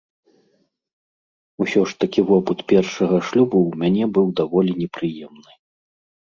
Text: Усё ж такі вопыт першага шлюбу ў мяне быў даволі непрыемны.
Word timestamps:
Усё 1.65 1.81
ж 1.91 1.99
такі 2.05 2.21
вопыт 2.31 2.65
першага 2.73 3.21
шлюбу 3.29 3.57
ў 3.69 3.85
мяне 3.85 4.03
быў 4.19 4.27
даволі 4.43 4.71
непрыемны. 4.83 5.51